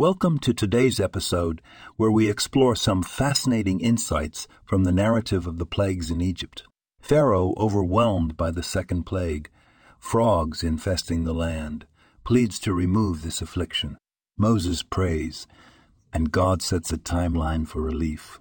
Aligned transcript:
Welcome 0.00 0.38
to 0.38 0.54
today's 0.54 0.98
episode, 0.98 1.60
where 1.98 2.10
we 2.10 2.30
explore 2.30 2.74
some 2.74 3.02
fascinating 3.02 3.82
insights 3.82 4.48
from 4.64 4.84
the 4.84 4.92
narrative 4.92 5.46
of 5.46 5.58
the 5.58 5.66
plagues 5.66 6.10
in 6.10 6.22
Egypt. 6.22 6.62
Pharaoh, 7.02 7.52
overwhelmed 7.58 8.34
by 8.34 8.50
the 8.50 8.62
second 8.62 9.02
plague, 9.04 9.50
frogs 9.98 10.64
infesting 10.64 11.24
the 11.24 11.34
land, 11.34 11.84
pleads 12.24 12.58
to 12.60 12.72
remove 12.72 13.20
this 13.20 13.42
affliction. 13.42 13.98
Moses 14.38 14.82
prays, 14.82 15.46
and 16.14 16.32
God 16.32 16.62
sets 16.62 16.90
a 16.94 16.96
timeline 16.96 17.68
for 17.68 17.82
relief. 17.82 18.40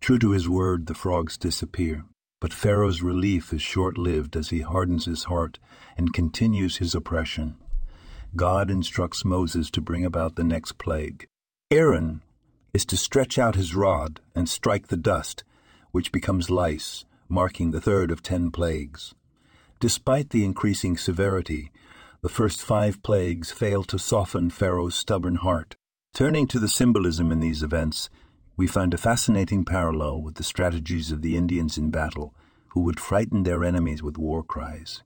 True 0.00 0.18
to 0.18 0.30
his 0.30 0.48
word, 0.48 0.86
the 0.86 0.94
frogs 0.94 1.36
disappear, 1.36 2.06
but 2.40 2.54
Pharaoh's 2.54 3.02
relief 3.02 3.52
is 3.52 3.60
short 3.60 3.98
lived 3.98 4.34
as 4.34 4.48
he 4.48 4.62
hardens 4.62 5.04
his 5.04 5.24
heart 5.24 5.58
and 5.98 6.14
continues 6.14 6.78
his 6.78 6.94
oppression. 6.94 7.58
God 8.36 8.70
instructs 8.70 9.24
Moses 9.24 9.70
to 9.70 9.80
bring 9.80 10.04
about 10.04 10.36
the 10.36 10.44
next 10.44 10.78
plague. 10.78 11.26
Aaron 11.70 12.22
is 12.72 12.84
to 12.86 12.96
stretch 12.96 13.38
out 13.38 13.56
his 13.56 13.74
rod 13.74 14.20
and 14.34 14.48
strike 14.48 14.88
the 14.88 14.96
dust, 14.96 15.44
which 15.90 16.12
becomes 16.12 16.50
lice, 16.50 17.04
marking 17.28 17.70
the 17.70 17.80
third 17.80 18.10
of 18.10 18.22
ten 18.22 18.50
plagues. 18.50 19.14
Despite 19.80 20.30
the 20.30 20.44
increasing 20.44 20.96
severity, 20.96 21.70
the 22.20 22.28
first 22.28 22.62
five 22.62 23.02
plagues 23.02 23.50
fail 23.50 23.84
to 23.84 23.98
soften 23.98 24.50
Pharaoh's 24.50 24.94
stubborn 24.94 25.36
heart. 25.36 25.76
Turning 26.14 26.46
to 26.48 26.58
the 26.58 26.68
symbolism 26.68 27.30
in 27.30 27.40
these 27.40 27.62
events, 27.62 28.10
we 28.56 28.66
find 28.66 28.92
a 28.92 28.98
fascinating 28.98 29.64
parallel 29.64 30.20
with 30.20 30.34
the 30.34 30.42
strategies 30.42 31.12
of 31.12 31.22
the 31.22 31.36
Indians 31.36 31.78
in 31.78 31.90
battle, 31.90 32.34
who 32.68 32.80
would 32.80 33.00
frighten 33.00 33.44
their 33.44 33.64
enemies 33.64 34.02
with 34.02 34.18
war 34.18 34.42
cries. 34.42 35.02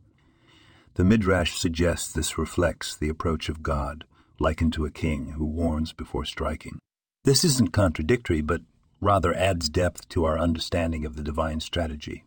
The 0.95 1.05
Midrash 1.05 1.59
suggests 1.59 2.13
this 2.13 2.37
reflects 2.37 2.95
the 2.95 3.09
approach 3.09 3.49
of 3.49 3.63
God, 3.63 4.05
likened 4.39 4.75
to 4.75 4.85
a 4.85 4.91
king 4.91 5.33
who 5.33 5.47
warns 5.47 5.95
before 5.95 6.27
striking. 6.27 6.79
This 7.25 7.45
isn't 7.45 7.73
contradictory, 7.73 8.43
but 8.43 8.61
rather 9.01 9.35
adds 9.35 9.71
depth 9.71 10.09
to 10.11 10.25
our 10.25 10.39
understanding 10.39 11.07
of 11.07 11.17
the 11.17 11.23
divine 11.23 11.61
strategy. 11.61 12.25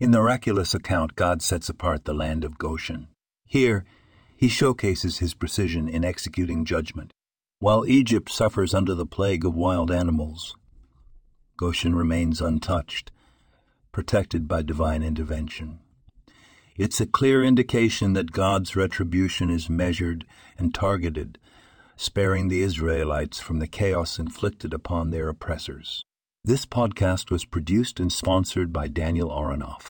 In 0.00 0.10
the 0.10 0.18
miraculous 0.18 0.74
account, 0.74 1.14
God 1.14 1.40
sets 1.40 1.68
apart 1.68 2.04
the 2.04 2.14
land 2.14 2.44
of 2.44 2.58
Goshen. 2.58 3.08
Here, 3.46 3.84
he 4.36 4.48
showcases 4.48 5.18
his 5.18 5.34
precision 5.34 5.88
in 5.88 6.04
executing 6.04 6.64
judgment. 6.64 7.12
While 7.60 7.86
Egypt 7.86 8.30
suffers 8.30 8.74
under 8.74 8.94
the 8.94 9.06
plague 9.06 9.44
of 9.44 9.54
wild 9.54 9.90
animals, 9.90 10.56
Goshen 11.56 11.94
remains 11.94 12.40
untouched, 12.40 13.10
protected 13.92 14.46
by 14.46 14.62
divine 14.62 15.02
intervention. 15.02 15.80
It's 16.78 17.00
a 17.00 17.06
clear 17.06 17.42
indication 17.42 18.12
that 18.12 18.30
God's 18.30 18.76
retribution 18.76 19.50
is 19.50 19.68
measured 19.68 20.24
and 20.56 20.72
targeted, 20.72 21.36
sparing 21.96 22.46
the 22.46 22.62
Israelites 22.62 23.40
from 23.40 23.58
the 23.58 23.66
chaos 23.66 24.20
inflicted 24.20 24.72
upon 24.72 25.10
their 25.10 25.28
oppressors. 25.28 26.04
This 26.44 26.66
podcast 26.66 27.32
was 27.32 27.44
produced 27.44 27.98
and 27.98 28.12
sponsored 28.12 28.72
by 28.72 28.86
Daniel 28.86 29.28
Aronoff. 29.28 29.88